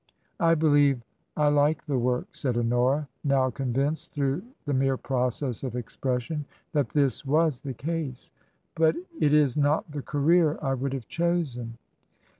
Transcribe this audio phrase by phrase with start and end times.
[0.49, 0.99] "I believe
[1.37, 6.45] I like the work," said Honora, now con vinced through the mere process of expression
[6.73, 7.27] that this TRANSITION.
[7.29, 8.31] 83 was the case;"
[8.75, 11.77] but it is not the career I would have chosen."